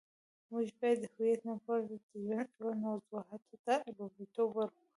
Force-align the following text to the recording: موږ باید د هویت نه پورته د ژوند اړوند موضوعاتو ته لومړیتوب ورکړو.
موږ 0.51 0.67
باید 0.79 0.97
د 1.01 1.05
هویت 1.13 1.39
نه 1.47 1.53
پورته 1.63 1.87
د 1.89 1.93
ژوند 2.23 2.49
اړوند 2.55 2.81
موضوعاتو 2.87 3.55
ته 3.65 3.73
لومړیتوب 3.97 4.49
ورکړو. 4.53 4.85